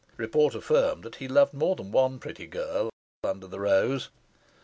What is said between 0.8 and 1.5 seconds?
that he